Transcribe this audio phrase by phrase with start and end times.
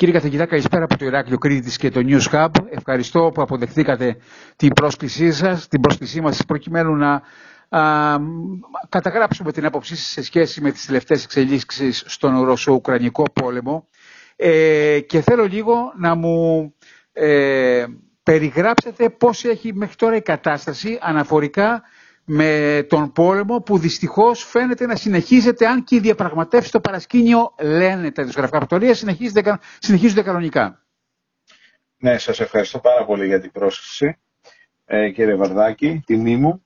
[0.00, 2.48] Κύριε καθηγητά, καλησπέρα από το Ηράκλειο Κρήτης και το News Hub.
[2.70, 4.16] Ευχαριστώ που αποδεχθήκατε
[4.56, 7.22] την πρόσκλησή σας, την πρόσκλησή μας προκειμένου να
[7.68, 8.16] α,
[8.88, 13.88] καταγράψουμε την άποψή σας σε σχέση με τις τελευταίες εξελίξεις στον Ρωσο-Ουκρανικό πόλεμο
[14.36, 16.74] ε, και θέλω λίγο να μου
[17.12, 17.84] ε,
[18.22, 21.82] περιγράψετε πώς έχει μέχρι τώρα η κατάσταση αναφορικά
[22.32, 28.10] με τον πόλεμο που δυστυχώς φαίνεται να συνεχίζεται αν και οι διαπραγματεύσεις στο παρασκήνιο λένε
[28.10, 30.82] τα δημοσιογραφικά πρωτορία συνεχίζονται, συνεχίζονται κανονικά.
[31.98, 34.18] Ναι, σας ευχαριστώ πάρα πολύ για την πρόσκληση
[34.84, 36.64] ε, κύριε Βαρδάκη, τιμή μου.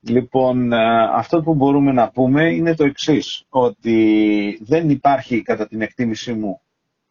[0.00, 5.80] Λοιπόν, ε, αυτό που μπορούμε να πούμε είναι το εξής, ότι δεν υπάρχει κατά την
[5.80, 6.60] εκτίμησή μου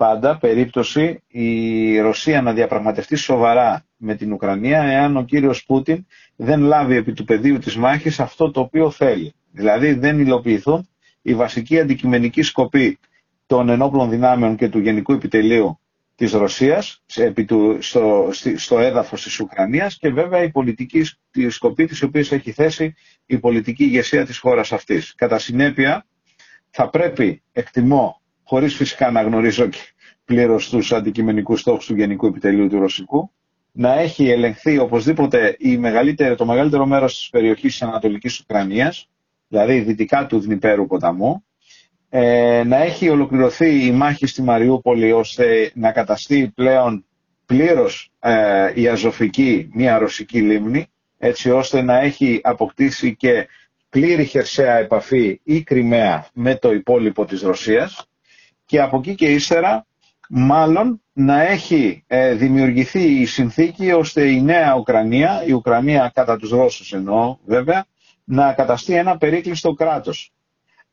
[0.01, 6.05] πάντα περίπτωση η Ρωσία να διαπραγματευτεί σοβαρά με την Ουκρανία εάν ο κύριος Πούτιν
[6.35, 9.33] δεν λάβει επί του πεδίου της μάχης αυτό το οποίο θέλει.
[9.51, 10.87] Δηλαδή δεν υλοποιηθούν
[11.21, 12.99] οι βασικοί αντικειμενικοί σκοποί
[13.45, 15.79] των ενόπλων δυνάμεων και του Γενικού Επιτελείου
[16.15, 21.03] της Ρωσίας επί του, στο, στο έδαφος της Ουκρανίας και βέβαια η πολιτική
[21.49, 22.93] σκοπή της οποίας έχει θέσει
[23.25, 25.13] η πολιτική ηγεσία της χώρας αυτής.
[25.15, 26.05] Κατά συνέπεια
[26.69, 28.20] θα πρέπει, εκτιμώ,
[28.51, 29.69] χωρίς φυσικά να γνωρίζω
[30.25, 33.31] πλήρως τους αντικειμενικούς στόχους του Γενικού Επιτελείου του Ρωσικού,
[33.71, 39.09] να έχει ελεγχθεί οπωσδήποτε η μεγαλύτερη, το μεγαλύτερο μέρος της περιοχής της Ανατολικής Ουκρανίας,
[39.47, 41.45] δηλαδή δυτικά του Δνηπέρου ποταμού,
[42.09, 47.05] ε, να έχει ολοκληρωθεί η μάχη στη Μαριούπολη ώστε να καταστεί πλέον
[47.45, 50.85] πλήρως ε, η Αζωφική μια ρωσική λίμνη,
[51.17, 53.47] έτσι ώστε να έχει αποκτήσει και
[53.89, 58.05] πλήρη χερσαία επαφή η Κρυμαία με το υπόλοιπο της Ρωσίας
[58.71, 59.85] και από εκεί και ύστερα
[60.29, 66.49] μάλλον να έχει ε, δημιουργηθεί η συνθήκη ώστε η νέα Ουκρανία, η Ουκρανία κατά τους
[66.49, 67.85] Ρώσους εννοώ βέβαια,
[68.23, 70.31] να καταστεί ένα περίκλειστο κράτος.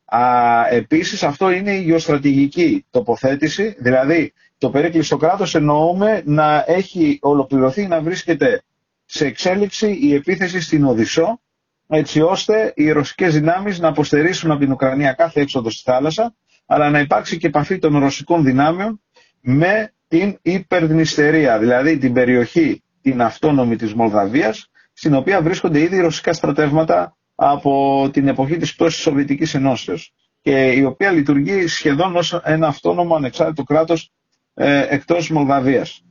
[0.05, 0.21] Α,
[0.69, 8.01] επίσης αυτό είναι η γεωστρατηγική τοποθέτηση, δηλαδή το περίκλειστο κράτος εννοούμε να έχει ολοκληρωθεί να
[8.01, 8.63] βρίσκεται
[9.05, 11.39] σε εξέλιξη η επίθεση στην Οδυσσό
[11.87, 16.33] έτσι ώστε οι ρωσικές δυνάμεις να αποστερήσουν από την Ουκρανία κάθε έξοδο στη θάλασσα
[16.71, 19.01] αλλά να υπάρξει και επαφή των ρωσικών δυνάμεων
[19.41, 26.33] με την υπερδνηστερία, δηλαδή την περιοχή την αυτόνομη της Μολδαβίας, στην οποία βρίσκονται ήδη ρωσικά
[26.33, 32.33] στρατεύματα από την εποχή της πτώσης της Σοβιετικής Ενώσεως και η οποία λειτουργεί σχεδόν ως
[32.43, 34.11] ένα αυτόνομο ανεξάρτητο κράτος
[34.53, 36.03] ε, εκτός Μολδαβίας.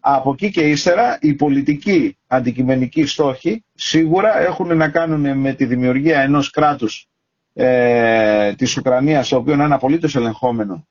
[0.00, 6.20] Από εκεί και ύστερα οι πολιτικοί αντικειμενικοί στόχοι σίγουρα έχουν να κάνουν με τη δημιουργία
[6.20, 7.08] ενός κράτους
[7.58, 10.86] ε, της Ουκρανίας, το οποίος είναι απολύτως ελεγχόμενο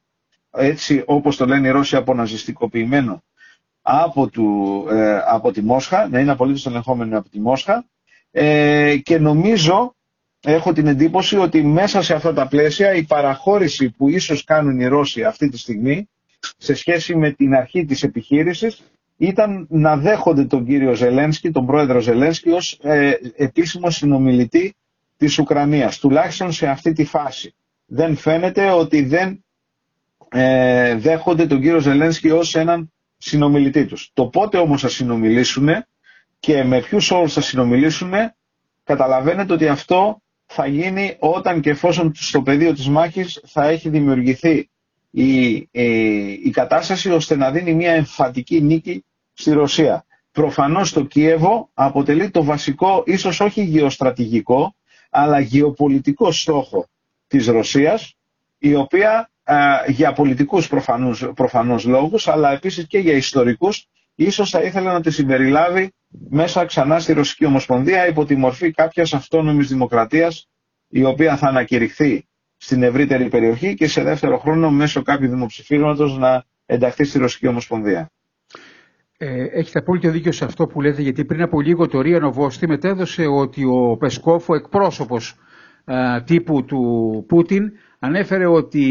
[0.58, 3.24] έτσι όπως το λένε οι Ρώσοι αποναζιστικοποιημένο
[3.82, 7.86] από, του, ε, από τη Μόσχα, να είναι απολύτως ελεγχόμενο από τη Μόσχα
[8.32, 9.96] ε, και νομίζω,
[10.42, 14.86] έχω την εντύπωση ότι μέσα σε αυτά τα πλαίσια η παραχώρηση που ίσως κάνουν οι
[14.86, 16.10] Ρώσοι αυτή τη στιγμή
[16.58, 18.82] σε σχέση με την αρχή της επιχείρησης
[19.18, 24.76] ήταν να δέχονται τον κύριο Ζελένσκι, τον πρόεδρο Ζελένσκι ως ε, επίσημο συνομιλητή
[25.26, 27.56] της Ουκρανίας, τουλάχιστον σε αυτή τη φάση.
[27.86, 29.44] Δεν φαίνεται ότι δεν
[30.30, 34.10] ε, δέχονται τον κύριο Ζελένσκι ως έναν συνομιλητή τους.
[34.14, 35.70] Το πότε όμως θα συνομιλήσουν
[36.40, 38.12] και με ποιους όρους θα συνομιλήσουν
[38.84, 44.70] καταλαβαίνετε ότι αυτό θα γίνει όταν και εφόσον στο πεδίο της μάχης θα έχει δημιουργηθεί
[45.12, 45.54] η,
[46.44, 50.06] η, κατάσταση ώστε να δίνει μια εμφατική νίκη στη Ρωσία.
[50.32, 54.75] Προφανώς το Κίεβο αποτελεί το βασικό, ίσως όχι γεωστρατηγικό,
[55.18, 56.88] αλλά γεωπολιτικό στόχο
[57.28, 58.16] της Ρωσίας,
[58.58, 59.30] η οποία
[59.88, 65.12] για πολιτικούς προφανούς, προφανώς λόγους, αλλά επίσης και για ιστορικούς, ίσως θα ήθελε να τη
[65.12, 65.94] συμπεριλάβει
[66.30, 70.48] μέσα ξανά στη Ρωσική Ομοσπονδία υπό τη μορφή κάποιας αυτόνομης δημοκρατίας,
[70.88, 72.28] η οποία θα ανακηρυχθεί
[72.58, 78.12] στην ευρύτερη περιοχή και σε δεύτερο χρόνο μέσω κάποιου δημοψηφίσματος να ενταχθεί στη Ρωσική Ομοσπονδία.
[79.18, 82.68] Ε, έχετε απόλυτο δίκιο σε αυτό που λέτε, γιατί πριν από λίγο το Ρία Νοβόστη
[82.68, 85.36] μετέδωσε ότι ο Πεσκόφ, ο εκπρόσωπος
[86.26, 88.86] τύπου του Πούτιν, ανέφερε ότι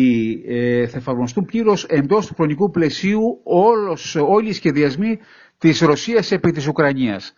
[0.47, 5.19] ε, θα εφαρμοστούν πλήρως εντός του χρονικού πλαισίου όλος, όλοι οι σχεδιασμοί
[5.59, 7.35] της Ρωσίας επί της Ουκρανίας.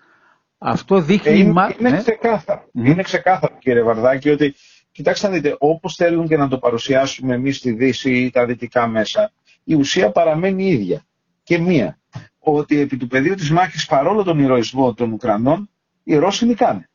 [0.58, 1.32] Αυτό δείχνει...
[1.32, 1.96] Ε, είναι, είναι, ναι.
[1.96, 2.64] ξεκάθαρο.
[2.72, 4.54] είναι ξεκάθαρο κύριε Βαρδάκη ότι
[4.92, 8.86] κοιτάξτε να δείτε όπως θέλουν και να το παρουσιάσουμε εμείς στη Δύση ή τα δυτικά
[8.86, 9.32] μέσα
[9.64, 11.06] η ουσία παραμένει ίδια
[11.42, 11.98] και μία
[12.52, 15.70] ότι επί του πεδίου της μάχης παρόλο τον ηρωισμό των Ουκρανών
[16.04, 16.88] οι Ρώσοι νικάνε.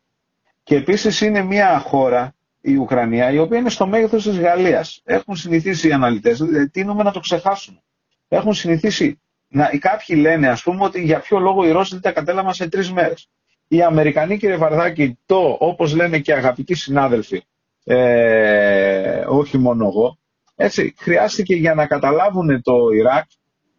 [0.63, 5.01] Και επίσης είναι μια χώρα η Ουκρανία, η οποία είναι στο μέγεθος της Γαλλίας.
[5.03, 7.81] Έχουν συνηθίσει οι αναλυτές, δηλαδή τίνουμε να το ξεχάσουμε.
[8.27, 9.21] Έχουν συνηθίσει.
[9.47, 12.53] Να, οι κάποιοι λένε, ας πούμε, ότι για ποιο λόγο οι Ρώσοι δεν τα κατέλαβαν
[12.53, 13.29] σε τρεις μέρες.
[13.67, 17.43] Οι Αμερικανοί, κύριε Βαρδάκη, το όπως λένε και αγαπητοί συνάδελφοι,
[17.83, 20.17] ε, όχι μόνο εγώ,
[20.55, 23.25] έτσι, χρειάστηκε για να καταλάβουν το Ιράκ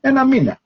[0.01, 0.62] ένα μήνα.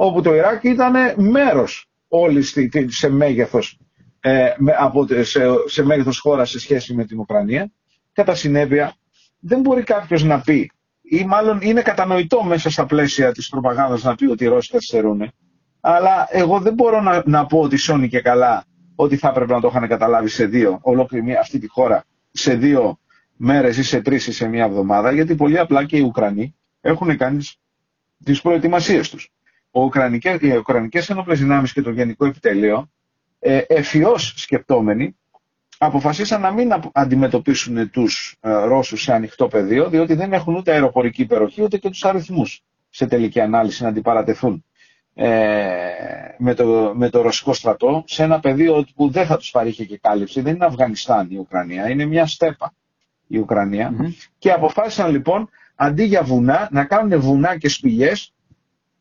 [0.00, 0.94] Όπου το Ιράκ ήταν
[1.30, 2.42] μέρος όλη
[2.86, 3.78] σε μέγεθος,
[4.20, 7.70] ε, από, σε, σε μέγεθος χώρας σε σχέση με την Ουκρανία.
[8.12, 8.94] Κατά συνέπεια,
[9.38, 10.70] δεν μπορεί κάποιος να πει,
[11.02, 15.32] ή μάλλον είναι κατανοητό μέσα στα πλαίσια της προπαγάνδας να πει ότι οι Ρώσοι καθυστερούν,
[15.80, 19.60] αλλά εγώ δεν μπορώ να, να πω ότι σώνει και καλά ότι θα έπρεπε να
[19.60, 22.98] το είχαν καταλάβει σε δύο, ολόκληρη αυτή τη χώρα, σε δύο
[23.36, 27.16] μέρες ή σε τρεις ή σε μία εβδομάδα, γιατί πολύ απλά και οι Ουκρανοί έχουν
[27.16, 27.44] κάνει
[28.24, 29.32] τις προετοιμασίες τους.
[29.70, 32.90] Ο Ουκρανικές, οι Ουκρανικές Ενόπλες Δυνάμεις και το Γενικό Επιτελείο,
[33.38, 35.16] ε, εφιώς σκεπτόμενοι,
[35.78, 41.22] αποφασίσαν να μην αντιμετωπίσουν τους ε, Ρώσους σε ανοιχτό πεδίο, διότι δεν έχουν ούτε αεροπορική
[41.22, 44.64] υπεροχή, ούτε και τους αριθμούς σε τελική ανάλυση να αντιπαρατεθούν
[45.14, 45.28] ε,
[46.38, 49.98] με, το, με το ρωσικό στρατό σε ένα πεδίο που δεν θα τους παρήχε και
[49.98, 50.40] κάλυψη.
[50.40, 52.72] Δεν είναι Αφγανιστάν η Ουκρανία, είναι μια στέπα
[53.28, 53.94] η ουκρανια
[54.38, 58.34] και αποφάσισαν λοιπόν αντί για βουνά να κάνουν βουνά και σπηλιές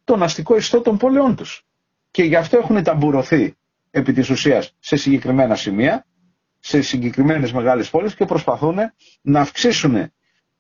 [0.08, 1.66] τον αστικό ιστό των πόλεων τους.
[2.12, 3.56] Και γι' αυτό έχουν ταμπουρωθεί
[3.92, 6.06] επί της ουσίας σε συγκεκριμένα σημεία,
[6.60, 8.78] σε συγκεκριμένες μεγάλες πόλεις και προσπαθούν
[9.22, 10.12] να αυξήσουν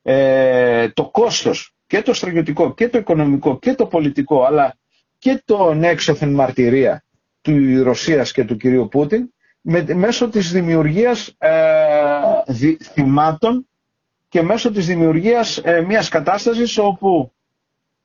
[0.01, 4.75] ε, το κόστος και το στρατιωτικό και το οικονομικό και το πολιτικό αλλά
[5.17, 7.03] και τον έξωθεν μαρτυρία
[7.41, 13.67] του Ρωσίας και του κυρίου Πούτιν με, μέσω της δημιουργίας ε, θυμάτων
[14.29, 17.31] και μέσω της δημιουργίας ε, μιας κατάστασης όπου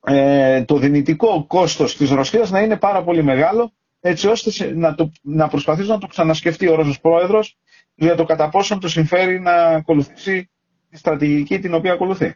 [0.05, 5.11] ε, το δυνητικό κόστος της Ρωσίας να είναι πάρα πολύ μεγάλο έτσι ώστε να, το,
[5.21, 7.57] να προσπαθήσει να το ξανασκεφτεί ο Ρώσος Πρόεδρος
[7.95, 10.49] για το κατά πόσον το συμφέρει να ακολουθήσει
[10.89, 12.35] τη στρατηγική την οποία ακολουθεί.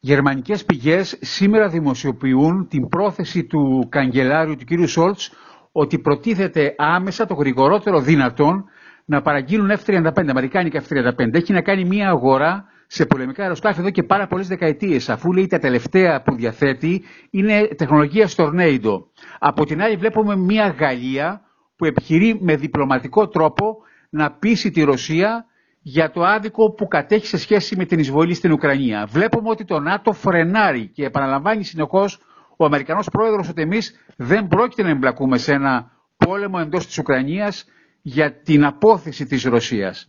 [0.00, 4.88] Γερμανικές πηγές σήμερα δημοσιοποιούν την πρόθεση του καγκελάριου του κ.
[4.88, 5.30] Σόλτς
[5.72, 8.64] ότι προτίθεται άμεσα το γρηγορότερο δυνατόν
[9.04, 11.34] να παραγγείλουν F-35, αμερικάνικα F-35.
[11.34, 15.46] Έχει να κάνει μια αγορά σε πολεμικά αεροσκάφη εδώ και πάρα πολλές δεκαετίες, αφού λέει
[15.46, 19.04] τα τελευταία που διαθέτει είναι τεχνολογία Tornado.
[19.38, 21.40] Από την άλλη, βλέπουμε μια Γαλλία
[21.76, 23.76] που επιχειρεί με διπλωματικό τρόπο
[24.10, 25.46] να πείσει τη Ρωσία
[25.88, 29.06] για το άδικο που κατέχει σε σχέση με την εισβολή στην Ουκρανία.
[29.06, 32.20] Βλέπουμε ότι το ΝΑΤΟ φρενάρει και επαναλαμβάνει συνεχώς
[32.56, 37.64] ο Αμερικανός πρόεδρος ότι εμείς δεν πρόκειται να εμπλακούμε σε ένα πόλεμο εντός της Ουκρανίας
[38.02, 40.08] για την απόθεση της Ρωσίας.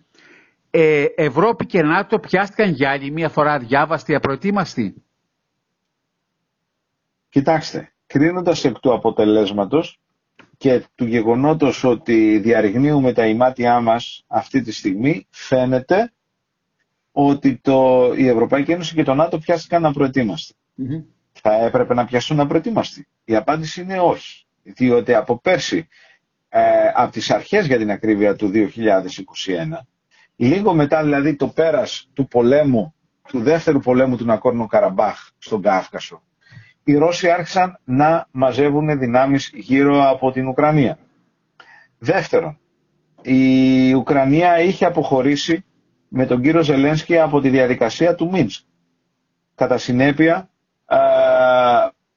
[0.69, 5.04] Ε, Ευρώπη και ΝΑΤΟ πιάστηκαν για άλλη μία φορά διάβαστοι, απροετοίμαστοι.
[7.30, 10.00] Κοιτάξτε, κρίνοντας εκ του αποτελέσματος
[10.58, 16.12] και του γεγονότος ότι διαρριγνύουμε τα ημάτια μας αυτή τη στιγμή, φαίνεται
[17.12, 20.54] ότι το, η Ευρωπαϊκή Ένωση και το ΝΑΤΟ πιάστηκαν απροετοίμαστοι.
[20.78, 21.04] Mm-hmm.
[21.31, 23.08] Θα έπρεπε να πιαστούν απροετοίμαστοι.
[23.25, 24.46] Η απάντηση είναι όχι.
[24.63, 25.88] Διότι από πέρσι
[26.50, 28.63] ε, από τις αρχές για την ακρίβεια του 2021,
[30.38, 32.94] λίγο μετά δηλαδή το πέρας του πολέμου,
[33.28, 36.22] του δεύτερου πολέμου του Νακόρνου Καραμπάχ στον Κάφκασο,
[36.84, 40.98] οι Ρώσοι άρχισαν να μαζεύουν δυνάμεις γύρω από την Ουκρανία.
[41.98, 42.60] Δεύτερον,
[43.22, 45.66] η Ουκρανία είχε αποχωρήσει
[46.07, 48.63] με τον κύριο Ζελένσκι από τη διαδικασία του Μίνσκ.
[49.56, 50.50] Κατά συνέπεια,
[50.88, 50.98] ε,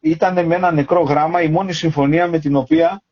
[0.01, 3.03] ήταν με ένα νεκρό γράμμα η μόνη συμφωνία με την οποία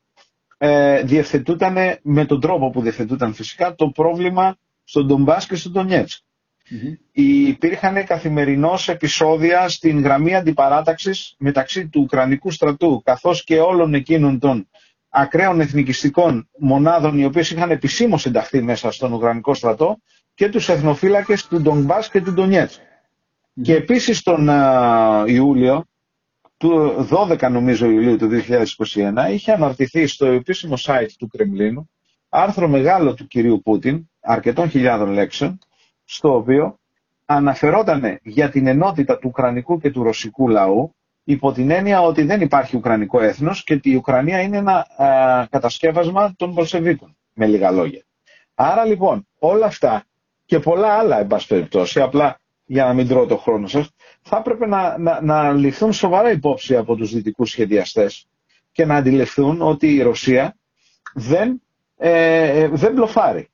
[0.59, 4.57] ε, διευθετούταν με τον τρόπο που διευθετούταν φυσικά το πρόβλημα
[4.89, 6.23] στον Ντομπάς και στον Ντονιέτσκ.
[6.71, 6.97] Mm-hmm.
[7.13, 14.69] Υπήρχαν καθημερινώς επεισόδια στην γραμμή αντιπαράταξης μεταξύ του Ουκρανικού στρατού καθώς και όλων εκείνων των
[15.09, 19.99] ακραίων εθνικιστικών μονάδων οι οποίες είχαν επισήμως ενταχθεί μέσα στον Ουκρανικό στρατό
[20.35, 22.81] και τους εθνοφύλακες του Ντομπάς και του Ντονιέτσκ.
[22.81, 23.63] Mm-hmm.
[23.63, 25.85] Και επίσης τον uh, Ιούλιο
[26.57, 28.29] του 12 νομίζω Ιουλίου του
[28.95, 31.91] 2021 είχε αναρτηθεί στο επίσημο site του Κρεμλίνου
[32.29, 35.59] άρθρο μεγάλο του κυρίου Πούτιν, αρκετών χιλιάδων λέξεων,
[36.05, 36.79] στο οποίο
[37.25, 40.95] αναφερόταν για την ενότητα του Ουκρανικού και του Ρωσικού λαού
[41.25, 45.47] υπό την έννοια ότι δεν υπάρχει Ουκρανικό έθνος και ότι η Ουκρανία είναι ένα α,
[45.51, 48.03] κατασκεύασμα των Πολσεβίκων, με λίγα λόγια.
[48.55, 50.05] Άρα λοιπόν όλα αυτά
[50.45, 53.91] και πολλά άλλα, εν πάση περιπτώσει, απλά για να μην τρώω το χρόνο σας,
[54.23, 58.27] θα έπρεπε να, να, να ληφθούν σοβαρά υπόψη από τους δυτικούς σχεδιαστές
[58.73, 60.57] και να αντιληφθούν ότι η Ρωσία
[61.15, 61.63] δεν,
[61.99, 63.49] ε, δεν μπλοφάρει.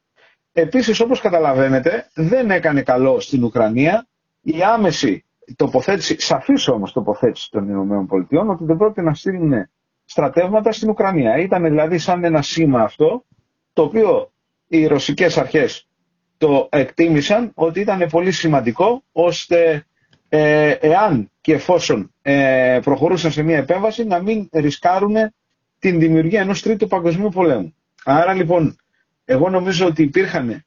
[0.53, 4.07] Επίσης, όπως καταλαβαίνετε, δεν έκανε καλό στην Ουκρανία
[4.43, 5.25] η άμεση
[5.57, 9.69] τοποθέτηση, σαφής όμως τοποθέτηση των ΗΠΑ ότι δεν πρόκειται να στείλουν
[10.05, 11.37] στρατεύματα στην Ουκρανία.
[11.39, 13.25] Ήταν δηλαδή σαν ένα σήμα αυτό,
[13.73, 14.31] το οποίο
[14.69, 15.89] οι ρωσικές αρχές
[16.39, 19.87] το εκτίμησαν ότι ήταν πολύ σημαντικό ώστε
[20.29, 25.15] ε, εάν και εφόσον ε, προχωρούσαν σε μια επέμβαση να μην ρισκάρουν
[25.79, 27.75] την δημιουργία ενός τρίτου παγκοσμίου πολέμου.
[28.05, 28.77] Άρα λοιπόν
[29.25, 30.65] εγώ νομίζω ότι υπήρχαν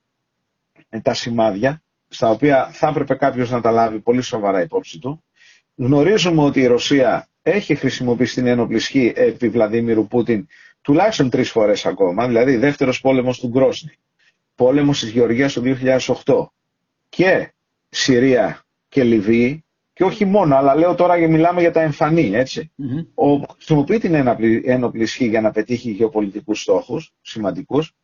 [0.89, 5.23] ε, τα σημάδια στα οποία θα έπρεπε κάποιος να τα λάβει πολύ σοβαρά υπόψη του.
[5.75, 10.47] Γνωρίζουμε ότι η Ρωσία έχει χρησιμοποιήσει την ένοπλη ισχύ επί Βλαδίμηρου Πούτιν
[10.81, 13.91] τουλάχιστον τρεις φορές ακόμα, δηλαδή δεύτερος πόλεμος του Γκρόσνη,
[14.55, 15.61] πόλεμος της Γεωργίας το
[16.25, 16.45] 2008
[17.09, 17.53] και
[17.89, 19.65] Συρία και Λιβύη
[19.97, 22.71] και όχι μόνο, αλλά λέω τώρα και μιλάμε για τα εμφανή, έτσι.
[22.77, 23.05] Mm-hmm.
[23.13, 24.13] Ο, χρησιμοποιεί την
[24.65, 27.95] ένοπλη ισχύ για να πετύχει γεωπολιτικούς στόχους σημαντικούς.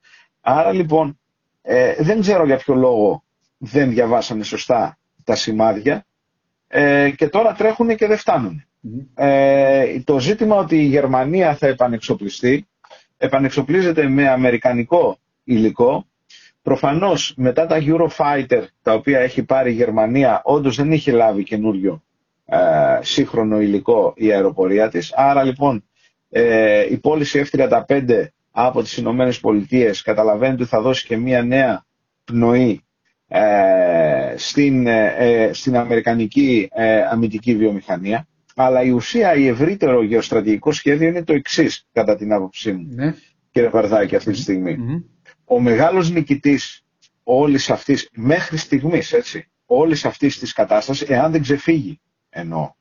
[0.42, 1.20] Άρα λοιπόν
[1.62, 3.24] ε, δεν ξέρω για ποιο λόγο
[3.58, 6.06] δεν διαβάσανε σωστά τα σημάδια
[6.68, 8.66] ε, και τώρα τρέχουν και δεν φτάνουν.
[9.16, 12.68] Ε, το ζήτημα ότι η Γερμανία θα επανεξοπλιστεί,
[13.18, 16.08] επανεξοπλίζεται με αμερικανικό υλικό.
[16.64, 22.04] Προφανώς μετά τα Eurofighter τα οποία έχει πάρει η Γερμανία όντως δεν είχε λάβει καινούριο
[22.46, 22.58] ε,
[23.02, 25.14] σύγχρονο υλικό η αεροπορία της.
[25.16, 25.84] Άρα λοιπόν
[26.30, 31.86] ε, η πώληση F-35 από τις Ηνωμένες Πολιτείες καταλαβαίνετε ότι θα δώσει και μια νέα
[32.24, 32.82] πνοή
[33.28, 36.70] ε, στην, ε, στην Αμερικανική
[37.12, 38.28] αμυντική βιομηχανία.
[38.56, 43.14] Αλλά η ουσία, η ευρύτερο γεωστρατηγικό σχέδιο είναι το εξής, κατά την άποψή μου, ναι.
[43.52, 44.78] κύριε Βαρδάκη, αυτή τη στιγμη
[45.46, 46.84] Ο μεγάλος νικητής
[47.24, 52.72] όλης αυτής, μέχρι στιγμής, έτσι, όλης αυτής της κατάστασης, εάν δεν ξεφύγει, εννοώ,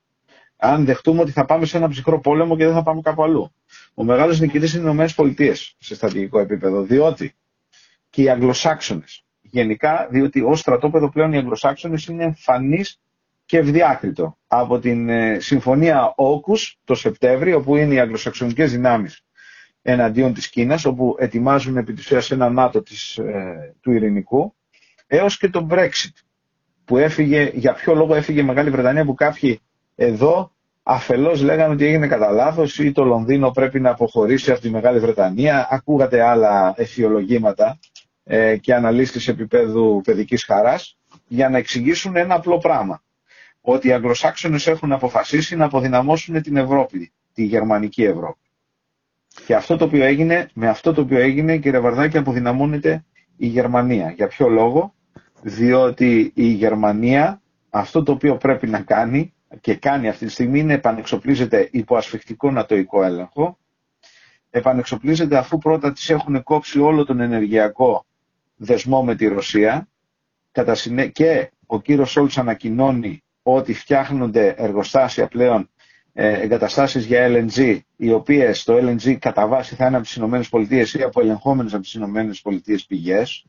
[0.56, 3.54] αν δεχτούμε ότι θα πάμε σε ένα ψυχρό πόλεμο και δεν θα πάμε κάπου αλλού.
[3.94, 7.34] Ο μεγάλος νικητής είναι οι Ηνωμένες Πολιτείες σε στρατηγικό επίπεδο, διότι
[8.10, 13.00] και οι Αγγλοσάξονες, γενικά, διότι ως στρατόπεδο πλέον οι Αγγλοσάξονες είναι εμφανείς
[13.44, 14.38] και ευδιάκριτο.
[14.46, 19.24] Από την ε, Συμφωνία Όκους το Σεπτέμβριο, όπου είναι οι αγγλοσαξονικές δυνάμεις
[19.82, 24.54] εναντίον της Κίνας, όπου ετοιμάζουν επί της ουσίας ένα ΝΑΤΟ της, ε, του Ειρηνικού,
[25.06, 26.12] έως και το Brexit,
[26.84, 29.60] που έφυγε, για ποιο λόγο έφυγε η Μεγάλη Βρετανία, που κάποιοι
[29.94, 34.70] εδώ αφελώς λέγανε ότι έγινε κατά λάθος ή το Λονδίνο πρέπει να αποχωρήσει από τη
[34.70, 35.68] Μεγάλη Βρετανία.
[35.70, 37.78] Ακούγατε άλλα εφιολογήματα
[38.24, 40.98] ε, και αναλύσεις επίπεδου παιδικής χαράς
[41.28, 43.02] για να εξηγήσουν ένα απλό πράγμα
[43.60, 48.40] ότι οι Αγγλοσάξονες έχουν αποφασίσει να αποδυναμώσουν την Ευρώπη, τη γερμανική Ευρώπη.
[49.46, 53.04] Και αυτό το οποίο έγινε, με αυτό το οποίο έγινε, κύριε Βαρδάκη, αποδυναμώνεται
[53.36, 54.10] η Γερμανία.
[54.10, 54.94] Για ποιο λόγο,
[55.42, 60.74] διότι η Γερμανία αυτό το οποίο πρέπει να κάνει και κάνει αυτή τη στιγμή είναι
[60.74, 63.58] επανεξοπλίζεται υπό ασφιχτικό νατοϊκό έλεγχο,
[64.50, 68.06] επανεξοπλίζεται αφού πρώτα τις έχουν κόψει όλο τον ενεργειακό
[68.56, 69.88] δεσμό με τη Ρωσία
[71.12, 75.71] και ο κύριος Σόλτς ανακοινώνει ότι φτιάχνονται εργοστάσια πλέον ε,
[76.12, 81.02] εγκαταστάσεις για LNG, οι οποίες το LNG κατά βάση θα είναι από τις ΗΠΑ ή
[81.02, 83.46] από ελεγχόμενες από τις ΗΠΑ πηγές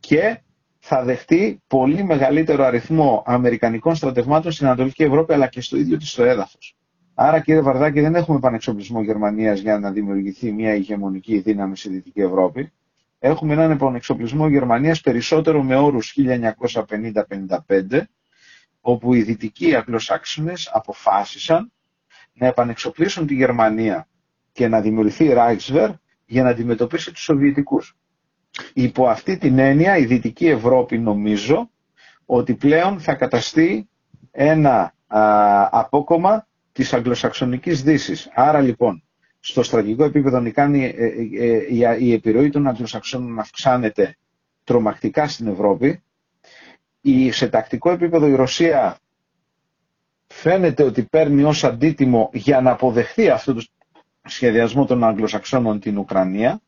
[0.00, 0.40] και
[0.78, 6.14] θα δεχτεί πολύ μεγαλύτερο αριθμό αμερικανικών στρατευμάτων στην Ανατολική Ευρώπη αλλά και στο ίδιο της
[6.14, 6.76] το έδαφος.
[7.14, 12.20] Άρα κύριε Βαρδάκη δεν έχουμε πανεξοπλισμό Γερμανίας για να δημιουργηθεί μια ηγεμονική δύναμη στη Δυτική
[12.20, 12.72] Ευρώπη.
[13.18, 16.16] Έχουμε έναν επανεξοπλισμό Γερμανίας περισσότερο με όρους
[17.66, 18.00] 1950-55
[18.80, 21.72] όπου οι δυτικοί Αγγλοσάξονες αποφάσισαν
[22.32, 24.08] να επανεξοπλίσουν τη Γερμανία
[24.52, 25.94] και να δημιουργηθεί Reichswehr
[26.26, 27.96] για να αντιμετωπίσει τους Σοβιετικούς.
[28.72, 31.70] Υπό αυτή την έννοια η Δυτική Ευρώπη νομίζω
[32.26, 33.88] ότι πλέον θα καταστεί
[34.30, 38.30] ένα α, απόκομα της Αγγλοσαξονικής Δύσης.
[38.34, 39.02] Άρα λοιπόν
[39.40, 44.16] στο στρατηγικό επίπεδο η, ε, ε, ε, η επιρροή των Αγγλοσαξώνων αυξάνεται
[44.64, 46.02] τρομακτικά στην Ευρώπη
[47.00, 48.98] η, σε τακτικό επίπεδο η Ρωσία
[50.26, 53.64] φαίνεται ότι παίρνει ως αντίτιμο για να αποδεχθεί αυτό το
[54.24, 56.60] σχεδιασμό των Αγγλοσαξώνων την Ουκρανία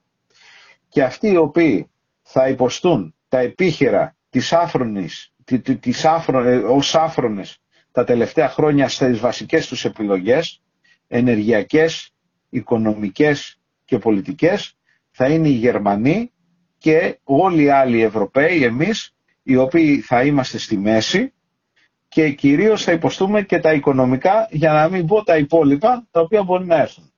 [0.89, 1.91] και αυτοί οι οποίοι
[2.23, 5.33] θα υποστούν τα επίχειρα της άφρονης,
[5.81, 7.59] της άφρο, ε, ως άφρονες
[7.93, 10.63] τα τελευταία χρόνια στις βασικές τους επιλογές,
[11.09, 12.13] ενεργειακές,
[12.49, 14.75] οικονομικές και πολιτικές,
[15.11, 16.33] θα είναι οι Γερμανοί
[16.79, 19.15] και όλοι οι άλλοι Ευρωπαίοι, εμείς,
[19.51, 21.33] οι οποίοι θα είμαστε στη μέση
[22.09, 26.43] και κυρίως θα υποστούμε και τα οικονομικά για να μην πω τα υπόλοιπα τα οποία
[26.43, 27.13] μπορεί να έρθουν.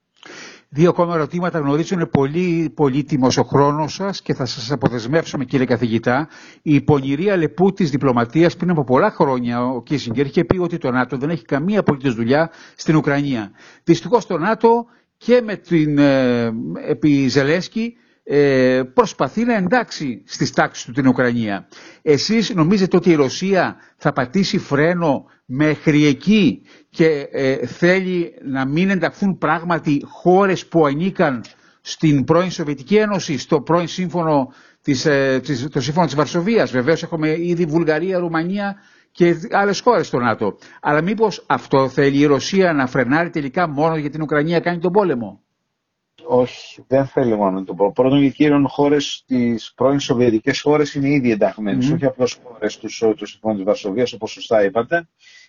[0.69, 1.59] Δύο ακόμα ερωτήματα.
[1.59, 6.27] Γνωρίζω είναι πολύ πολύτιμος ο χρόνος σας και θα σας αποδεσμεύσουμε, κύριε καθηγητά.
[6.61, 10.91] Η πονηρή αλεπού της διπλωματίας πριν από πολλά χρόνια ο Κίσιγκερ είχε πει ότι το
[10.91, 13.51] ΝΑΤΟ δεν έχει καμία απολύτως δουλειά στην Ουκρανία.
[13.83, 14.85] Δυστυχώς το ΝΑΤΟ
[15.17, 16.51] και με την ε,
[16.87, 21.67] επί Ζελέσκι ε, προσπαθεί να εντάξει στις τάξεις του την Ουκρανία.
[22.01, 28.89] Εσείς νομίζετε ότι η Ρωσία θα πατήσει φρένο μέχρι εκεί και ε, θέλει να μην
[28.89, 31.43] ενταχθούν πράγματι χώρες που ανήκαν
[31.81, 36.71] στην πρώην Σοβιετική Ένωση, στο πρώην σύμφωνο της, ε, της, το σύμφωνο της Βαρσοβίας.
[36.71, 38.75] Βεβαίως έχουμε ήδη Βουλγαρία, Ρουμανία
[39.11, 40.57] και άλλες χώρες στο ΝΑΤΟ.
[40.81, 44.91] Αλλά μήπως αυτό θέλει η Ρωσία να φρενάρει τελικά μόνο για την Ουκρανία κάνει τον
[44.91, 45.42] πόλεμο;
[46.27, 47.91] Όχι, δεν θέλει μόνο το πω.
[47.91, 51.93] Πρώτον και κύριον, χώρες της πρώην Σοβιετικές χώρες είναι ήδη ενταγμένες, mm.
[51.93, 55.07] όχι απλώς χώρες του, του Συμφώνου της Βαρσοβίας, όπως σωστά είπατε.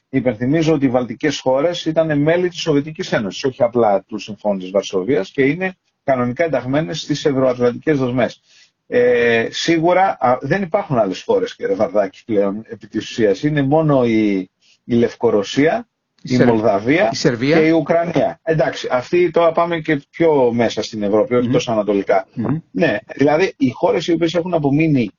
[0.08, 4.70] Υπενθυμίζω ότι οι βαλτικές χώρες ήταν μέλη της Σοβιετικής Ένωσης, όχι απλά του Συμφώνου της
[4.70, 8.40] Βαρσοβίας και είναι κανονικά ενταγμένες στις ευρωατλαντικές δοσμές.
[8.86, 13.42] Ε, σίγουρα δεν υπάρχουν άλλες χώρες, κύριε Βαρδάκη, πλέον επί της ουσίας.
[13.42, 14.50] Είναι μόνο η,
[14.84, 15.88] η Λευκορωσία,
[16.24, 18.40] η, η Μολδαβία και η Ουκρανία.
[18.42, 22.26] Εντάξει, αυτοί τώρα πάμε και πιο μέσα στην Ευρώπη, όχι τόσο ανατολικά.
[22.70, 25.10] Ναι, δηλαδή οι χώρες οι οποίες έχουν απομείνει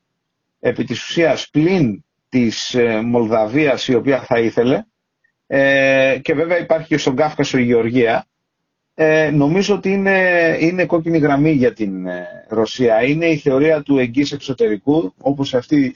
[0.59, 4.83] επί της ουσίας πλην της ε, Μολδαβίας η οποία θα ήθελε
[5.47, 8.25] ε, και βέβαια υπάρχει και στον Κάφκασο η Γεωργία
[8.97, 13.03] ε, νομίζω ότι είναι, είναι κόκκινη γραμμή για την ε, Ρωσία.
[13.03, 15.95] Είναι η θεωρία του εγγύς εξωτερικού όπως αυτή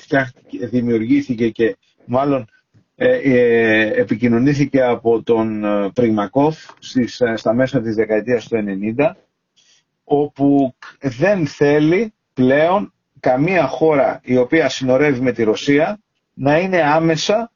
[0.69, 2.58] δημιουργήθηκε και μάλλον ε, ε,
[3.95, 5.63] επικοινωνήθηκε από τον
[5.93, 8.63] Πριγμακόφ στις, στα μέσα της δεκαετίας του
[8.97, 9.11] 90
[10.03, 15.99] όπου δεν θέλει πλέον καμία χώρα η οποία συνορεύει με τη Ρωσία
[16.33, 17.51] να είναι άμεσα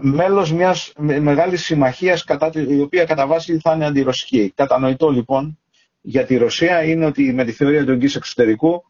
[0.00, 4.52] μέλος μιας μεγάλης συμμαχίας κατά, η οποία κατά βάση θα είναι αντιρωσική.
[4.54, 5.58] Κατανοητό λοιπόν
[6.00, 8.84] για τη Ρωσία είναι ότι με τη θεωρία του εγγύς εξωτερικού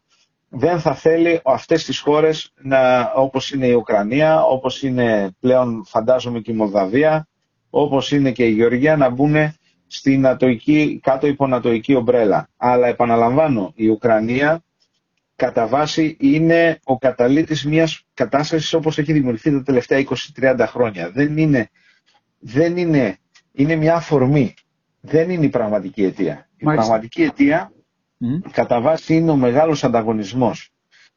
[0.53, 6.39] δεν θα θέλει αυτές τις χώρες να, όπως είναι η Ουκρανία, όπως είναι πλέον φαντάζομαι
[6.39, 7.27] και η Μολδαβία,
[7.69, 9.35] όπως είναι και η Γεωργία να μπουν
[9.87, 12.47] στην ατοική, κάτω υπό νατοική ομπρέλα.
[12.57, 14.63] Αλλά επαναλαμβάνω, η Ουκρανία
[15.35, 20.03] κατά βάση είναι ο καταλήτης μιας κατάστασης όπως έχει δημιουργηθεί τα τελευταία
[20.39, 21.11] 20-30 χρόνια.
[21.11, 21.69] Δεν είναι,
[22.39, 23.17] δεν είναι,
[23.51, 24.53] είναι μια αφορμή.
[25.01, 26.49] Δεν είναι η πραγματική αιτία.
[26.57, 27.71] Η πραγματική αιτία
[28.51, 30.71] κατά βάση είναι ο μεγάλος ανταγωνισμός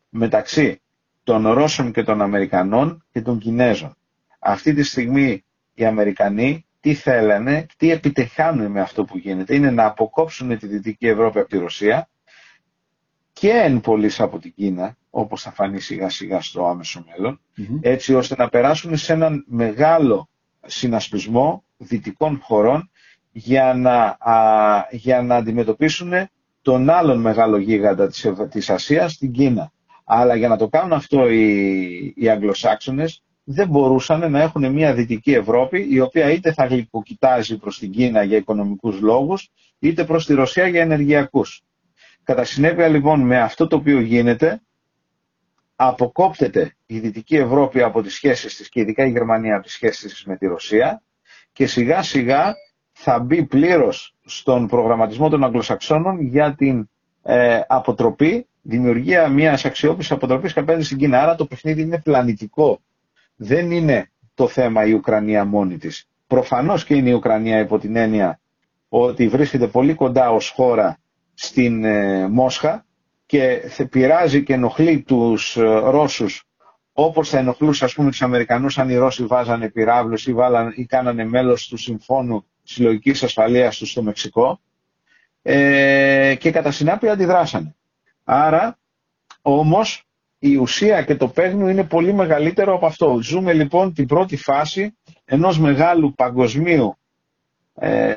[0.08, 0.80] μεταξύ
[1.24, 3.96] των Ρώσων και των Αμερικανών και των Κινέζων.
[4.38, 5.44] Αυτή τη στιγμή
[5.74, 11.06] οι Αμερικανοί τι θέλανε, τι επιτεχάνουν με αυτό που γίνεται, είναι να αποκόψουν τη Δυτική
[11.06, 12.08] Ευρώπη από τη Ρωσία
[13.32, 17.04] και εν πολλής από την Κίνα, όπως θα φανεί σιγά σιγά στο άμεσο
[17.80, 20.28] έτσι ώστε να περάσουν σε έναν μεγάλο
[20.66, 22.90] συνασπισμό δυτικών χωρών
[23.32, 24.16] για να,
[24.90, 26.12] για να αντιμετωπίσουν
[26.64, 29.72] τον άλλον μεγάλο γίγαντα της, της Ασίας, την Κίνα.
[30.04, 35.32] Αλλά για να το κάνουν αυτό οι, οι Αγγλοσάξονες δεν μπορούσαν να έχουν μια Δυτική
[35.32, 40.34] Ευρώπη η οποία είτε θα γλυκοκοιτάζει προς την Κίνα για οικονομικούς λόγους είτε προς τη
[40.34, 41.62] Ρωσία για ενεργειακούς.
[42.22, 44.62] Κατά συνέπεια λοιπόν με αυτό το οποίο γίνεται
[45.76, 50.12] αποκόπτεται η Δυτική Ευρώπη από τις σχέσεις της και ειδικά η Γερμανία από τις σχέσεις
[50.12, 51.02] της με τη Ρωσία
[51.52, 52.54] και σιγά σιγά
[52.94, 56.88] θα μπει πλήρως στον προγραμματισμό των Αγγλοσαξώνων για την
[57.22, 61.22] ε, αποτροπή, δημιουργία μιας αξιόπισης αποτροπής απέναντι στην Κίνα.
[61.22, 62.80] Άρα το παιχνίδι είναι πλανητικό.
[63.36, 66.08] Δεν είναι το θέμα η Ουκρανία μόνη της.
[66.26, 68.40] Προφανώς και είναι η Ουκρανία υπό την έννοια
[68.88, 70.98] ότι βρίσκεται πολύ κοντά ως χώρα
[71.34, 72.84] στην ε, Μόσχα
[73.26, 76.46] και πειράζει και ενοχλεί τους ε, Ρώσους
[76.92, 80.84] όπως θα ενοχλούσε ας πούμε τους Αμερικανούς αν οι Ρώσοι βάζανε πυράβλους ή, βάλαν, ή
[80.84, 84.60] κάνανε μέλος του Συμφώνου Συλλογικής Ασφαλείας τους στο Μεξικό
[85.42, 87.74] ε, και κατά συνάπεια αντιδράσανε.
[88.24, 88.78] Άρα
[89.42, 90.04] όμως
[90.38, 93.18] η ουσία και το παίγνιο είναι πολύ μεγαλύτερο από αυτό.
[93.22, 96.96] Ζούμε λοιπόν την πρώτη φάση ενός μεγάλου παγκοσμίου
[97.74, 98.14] ε,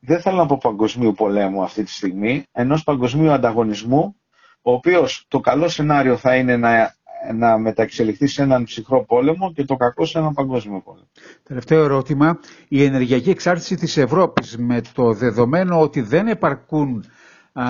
[0.00, 4.16] δεν θέλω να πω παγκοσμίου πολέμου αυτή τη στιγμή, ενός παγκοσμίου ανταγωνισμού,
[4.62, 6.94] ο οποίος το καλό σενάριο θα είναι να,
[7.34, 11.06] να μεταξελιχθεί σε έναν ψυχρό πόλεμο και το κακό σε έναν παγκόσμιο πόλεμο.
[11.42, 12.38] Τελευταίο ερώτημα.
[12.68, 17.04] Η ενεργειακή εξάρτηση της Ευρώπης με το δεδομένο ότι δεν επαρκούν
[17.52, 17.64] α,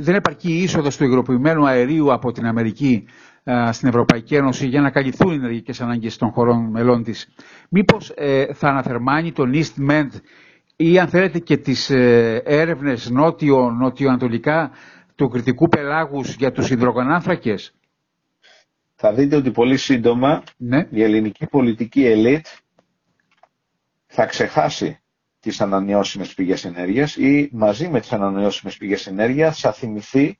[0.00, 3.04] δεν επαρκεί η είσοδος του υγροποιημένου αερίου από την Αμερική
[3.70, 7.28] στην Ευρωπαϊκή Ένωση για να καλυφθούν οι ενεργειακές ανάγκες των χωρών μελών της.
[7.68, 10.08] Μήπως ε, θα αναθερμάνει τον East Med
[10.76, 14.70] ή αν θέλετε και τις ε, έρευνες νότιο, νοτιοανατολικά
[15.14, 17.74] του κριτικού πελάγους για τους υδρογονάνθρακες;
[19.06, 20.86] Θα δείτε ότι πολύ σύντομα ναι.
[20.90, 22.46] η ελληνική πολιτική ελίτ
[24.06, 24.98] θα ξεχάσει
[25.40, 30.38] τις ανανεώσιμες πηγές ενέργειας ή μαζί με τις ανανεώσιμες πηγές ενέργειας θα θυμηθεί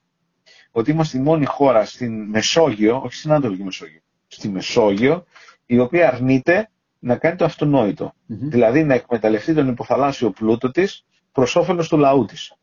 [0.70, 5.24] ότι είμαστε η μόνη χώρα στην Μεσόγειο, όχι στην Ανατολική Μεσόγειο, στη Μεσόγειο,
[5.66, 8.14] η οποία αρνείται να κάνει το αυτονόητο.
[8.27, 12.55] Δηλαδή να εκμεταλλευτεί τον υποθαλάσσιο πλούτο της προς όφελος του λαού της.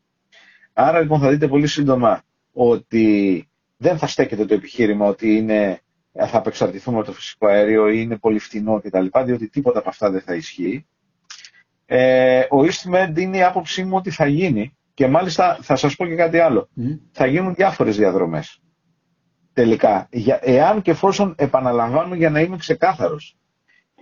[0.72, 3.46] Άρα λοιπόν θα δείτε πολύ σύντομα ότι
[3.82, 5.81] δεν θα στέκεται το επιχείρημα ότι είναι,
[6.12, 9.06] θα απεξαρτηθούμε από το φυσικό αέριο ή είναι πολύ φτηνό κτλ.
[9.24, 10.86] Διότι τίποτα από αυτά δεν θα ισχύει.
[11.86, 16.06] Ε, ο EastMed είναι η άποψή μου ότι θα γίνει και μάλιστα θα σας πω
[16.06, 16.68] και κάτι άλλο.
[17.12, 18.60] Θα γίνουν διάφορες διαδρομές.
[19.52, 20.08] Τελικά.
[20.40, 23.36] εάν και εφόσον επαναλαμβάνω για να είμαι ξεκάθαρος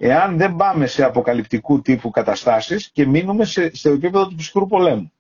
[0.03, 5.13] εάν δεν πάμε σε αποκαλυπτικού τύπου καταστάσεις και μείνουμε σε, στο επίπεδο του ψυχρού πολέμου.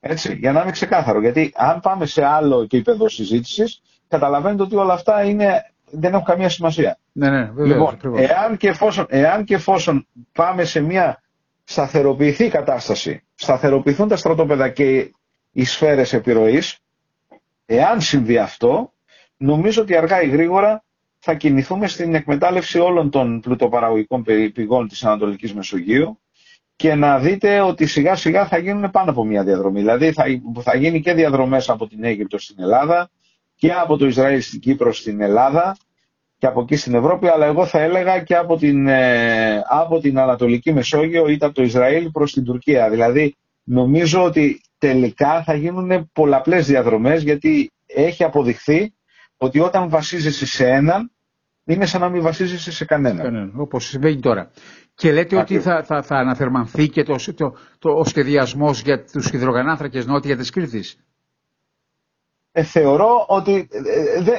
[0.00, 1.20] Έτσι, για να είμαι ξεκάθαρο.
[1.20, 6.48] Γιατί αν πάμε σε άλλο επίπεδο συζήτησης, καταλαβαίνετε ότι όλα αυτά είναι δεν έχουν καμία
[6.48, 6.98] σημασία.
[7.12, 8.20] Ναι, ναι, βεβαίως, λοιπόν, ακριβώς.
[8.20, 11.22] εάν και, εφόσον, εάν και εφόσον πάμε σε μια
[11.64, 15.12] σταθεροποιηθεί κατάσταση, σταθεροποιηθούν τα στρατόπεδα και
[15.52, 16.78] οι σφαίρες επιρροής,
[17.66, 18.92] εάν συμβεί αυτό,
[19.36, 20.84] νομίζω ότι αργά ή γρήγορα
[21.18, 26.18] θα κινηθούμε στην εκμετάλλευση όλων των πλουτοπαραγωγικών πηγών της Ανατολικής Μεσογείου
[26.76, 29.80] και να δείτε ότι σιγά σιγά θα γίνουν πάνω από μια διαδρομή.
[29.80, 30.24] Δηλαδή θα,
[30.62, 33.10] θα γίνει και διαδρομές από την Αίγυπτο στην Ελλάδα
[33.54, 35.76] και από το Ισραήλ στην Κύπρο στην Ελλάδα
[36.38, 40.18] και από εκεί στην Ευρώπη, αλλά εγώ θα έλεγα και από την, ε, από την
[40.18, 42.90] Ανατολική Μεσόγειο ή από το Ισραήλ προς την Τουρκία.
[42.90, 48.94] Δηλαδή νομίζω ότι τελικά θα γίνουν πολλαπλές διαδρομές γιατί έχει αποδειχθεί
[49.36, 51.10] ότι όταν βασίζεσαι σε έναν
[51.64, 53.24] είναι σαν να μην βασίζεσαι σε κανέναν.
[53.24, 54.50] Κανένα, όπως συμβαίνει τώρα.
[54.94, 59.30] Και λέτε ότι θα, θα, θα αναθερμανθεί και το, το, το, ο σχεδιασμός για τους
[59.30, 60.96] υδρογανάνθρακες νότια της Κρήτης.
[62.56, 63.68] Ε, θεωρώ ότι,
[64.16, 64.32] ε, δε,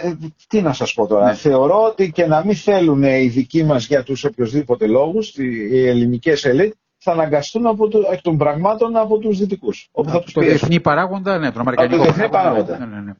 [0.47, 1.33] τι να σας πω τώρα, Ναι.
[1.35, 5.87] θεωρώ ότι και να μην θέλουν οι δικοί μας για τους οποιοδήποτε λόγους, οι οι
[5.87, 9.87] ελληνικές ελίτ, θα αναγκαστούν από το, εκ των πραγμάτων από τους δυτικούς.
[9.91, 10.57] Όπου θα Από τους το πιέσουν.
[10.59, 12.77] διεθνή παράγοντα, ναι, τον Αμερικανικό Από το διεθνή παράγοντα.
[12.79, 13.11] Ναι, ναι, ναι.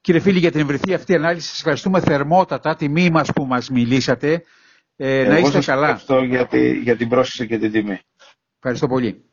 [0.00, 4.42] Κύριε φίλοι, για την ευρυθή αυτή ανάλυση, σας ευχαριστούμε θερμότατα, τιμή μας που μας μιλήσατε.
[4.96, 5.82] Ε, να Εγώ είστε σας καλά.
[5.82, 7.98] ευχαριστώ για, τη- για την πρόσκληση και την τιμή.
[8.56, 9.24] Ευχαριστώ πολύ.